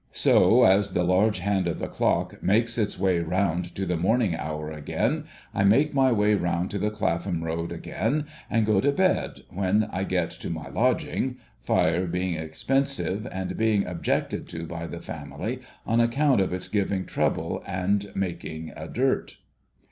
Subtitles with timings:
[0.13, 4.35] So, as the large hand of the clock makes its way round to the morning
[4.35, 8.91] hour again, I make my way round to the Clapham Road again, and go to
[8.91, 11.37] bed when I get to my lodging—
[11.67, 16.67] fire being expen sive, and being objected to by the family on account of its
[16.67, 19.37] giving trouble and making a dirt.